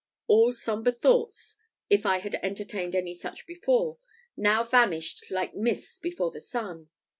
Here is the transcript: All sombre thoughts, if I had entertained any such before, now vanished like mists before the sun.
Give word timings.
All 0.25 0.51
sombre 0.53 0.91
thoughts, 0.91 1.57
if 1.87 2.07
I 2.07 2.17
had 2.17 2.33
entertained 2.41 2.95
any 2.95 3.13
such 3.13 3.45
before, 3.45 3.99
now 4.35 4.63
vanished 4.63 5.25
like 5.29 5.53
mists 5.53 5.99
before 5.99 6.31
the 6.31 6.41
sun. 6.41 6.89